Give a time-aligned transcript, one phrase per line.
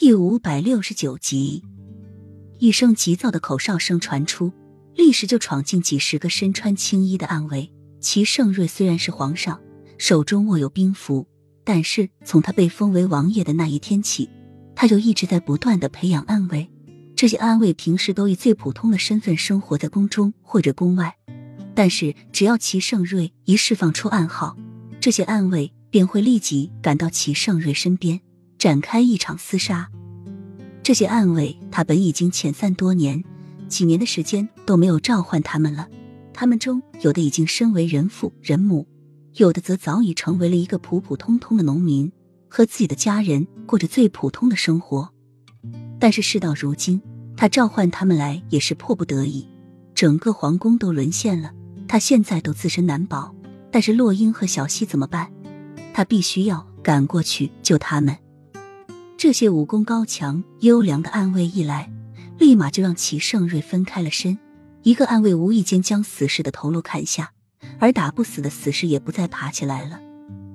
[0.00, 1.62] 第五百六十九集，
[2.58, 4.50] 一声急躁的口哨声传出，
[4.94, 7.70] 立时就闯进几十个身穿青衣的暗卫。
[8.00, 9.60] 齐盛瑞虽然是皇上，
[9.98, 11.28] 手中握有兵符，
[11.64, 14.26] 但是从他被封为王爷的那一天起，
[14.74, 16.66] 他就一直在不断的培养暗卫。
[17.14, 21.14] 这些暗卫平时都以最普通的身份生活在宫中或者宫外，
[21.74, 24.56] 但是只要齐盛瑞一释放出暗号，
[24.98, 28.18] 这些暗卫便会立即赶到齐盛瑞身边。
[28.60, 29.88] 展开一场厮杀，
[30.82, 33.24] 这些暗卫他本已经遣散多年，
[33.68, 35.88] 几年的时间都没有召唤他们了。
[36.34, 38.86] 他们中有的已经身为人父人母，
[39.36, 42.12] 有的则早已成为了一个普普通通的农民，
[42.50, 45.08] 和自己的家人过着最普通的生活。
[45.98, 47.00] 但是事到如今，
[47.38, 49.48] 他召唤他们来也是迫不得已。
[49.94, 51.50] 整个皇宫都沦陷了，
[51.88, 53.34] 他现在都自身难保。
[53.70, 55.32] 但是洛英和小溪怎么办？
[55.94, 58.14] 他必须要赶过去救他们。
[59.20, 61.92] 这些武功高强、优良的暗卫一来，
[62.38, 64.38] 立马就让齐盛瑞分开了身。
[64.82, 67.30] 一个暗卫无意间将死士的头颅砍下，
[67.78, 70.00] 而打不死的死士也不再爬起来了。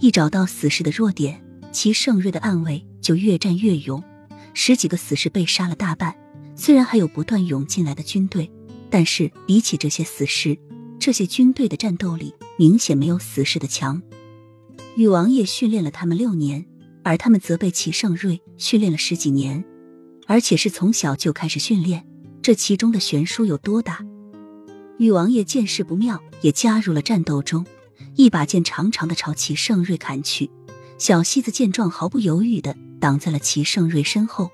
[0.00, 4.02] 一找到死士的弱点，齐盛瑞的暗卫就越战越勇。
[4.54, 6.16] 十几个死士被杀了大半，
[6.54, 8.50] 虽然还有不断涌进来的军队，
[8.88, 10.56] 但是比起这些死士，
[10.98, 14.00] 这些军队的战斗力明显没有死士的强。
[14.96, 16.64] 禹王爷训练了他们六年。
[17.06, 19.64] 而他们则被齐盛瑞训练了十几年，
[20.26, 22.04] 而且是从小就开始训练，
[22.42, 24.04] 这其中的悬殊有多大？
[24.98, 27.64] 禹王爷见势不妙，也加入了战斗中，
[28.16, 30.50] 一把剑长长的朝齐盛瑞砍去。
[30.98, 34.50] 小西子见状，毫不犹豫的挡在了齐盛瑞身后。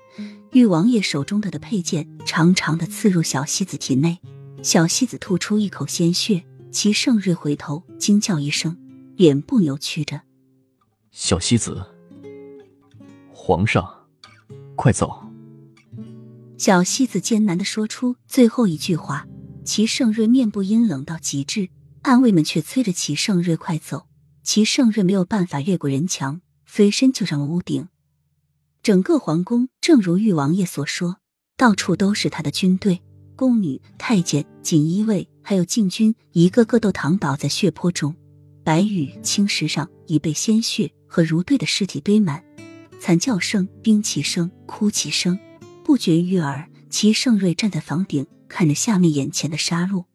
[0.51, 4.19] 禹王爷手中的的佩剑长长的刺入小西子体内，
[4.61, 6.43] 小西子吐出一口鲜血。
[6.69, 8.77] 齐盛瑞回头惊叫一声，
[9.15, 10.21] 脸部扭曲着
[11.09, 11.83] ：“小西子。”
[13.45, 14.07] 皇上，
[14.77, 15.21] 快走！
[16.57, 19.27] 小西子艰难的说出最后一句话。
[19.65, 21.67] 齐盛瑞面部阴冷到极致，
[22.03, 24.07] 暗卫们却催着齐盛瑞快走。
[24.43, 27.89] 齐盛瑞没有办法越过人墙，飞身就上了屋顶。
[28.81, 31.17] 整个皇宫，正如玉王爷所说，
[31.57, 33.01] 到处都是他的军队，
[33.35, 38.15] 宫女、太监、锦衣卫，还有禁军，一个个都躺倒在血泊中。
[38.63, 42.41] 白玉青石上已被鲜血和如堆的尸体堆满。
[43.05, 45.37] 惨叫声、兵器声、哭泣声
[45.83, 46.69] 不绝于耳。
[46.89, 50.05] 齐盛瑞站在房顶，看着下面眼前的杀戮，